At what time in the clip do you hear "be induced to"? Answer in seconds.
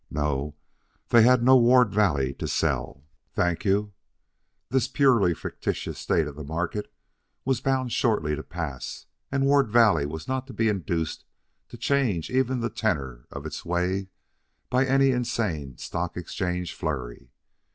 10.53-11.77